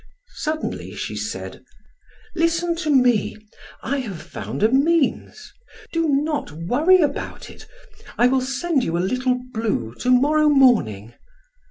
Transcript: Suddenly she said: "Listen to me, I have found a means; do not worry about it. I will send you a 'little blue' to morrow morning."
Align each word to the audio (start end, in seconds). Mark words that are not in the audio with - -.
Suddenly 0.33 0.95
she 0.95 1.15
said: 1.15 1.63
"Listen 2.33 2.75
to 2.77 2.89
me, 2.89 3.37
I 3.83 3.99
have 3.99 4.19
found 4.19 4.63
a 4.63 4.69
means; 4.71 5.53
do 5.93 6.09
not 6.09 6.51
worry 6.51 7.01
about 7.01 7.51
it. 7.51 7.67
I 8.17 8.25
will 8.25 8.41
send 8.41 8.83
you 8.83 8.97
a 8.97 8.97
'little 8.97 9.39
blue' 9.53 9.93
to 9.99 10.09
morrow 10.09 10.49
morning." 10.49 11.13